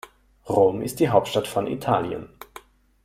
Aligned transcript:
Rom 0.49 0.81
ist 0.81 0.99
die 0.99 1.09
Hauptstadt 1.09 1.47
von 1.47 1.67
Italien. 1.67 2.27